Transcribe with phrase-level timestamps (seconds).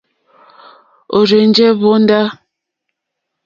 [1.15, 2.21] Ó rzènjé hvóndá.